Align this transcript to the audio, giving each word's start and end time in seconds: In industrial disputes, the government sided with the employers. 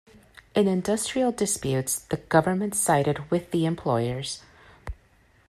In 0.55 0.67
industrial 0.67 1.31
disputes, 1.31 1.99
the 1.99 2.17
government 2.17 2.73
sided 2.73 3.29
with 3.29 3.51
the 3.51 3.67
employers. 3.67 4.41